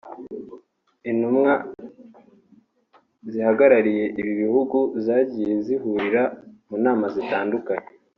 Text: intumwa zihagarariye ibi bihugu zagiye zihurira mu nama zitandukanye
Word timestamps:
intumwa 1.11 1.53
zihagarariye 3.31 4.05
ibi 4.19 4.33
bihugu 4.41 4.77
zagiye 5.05 5.53
zihurira 5.65 6.23
mu 6.67 6.77
nama 6.85 7.05
zitandukanye 7.15 7.89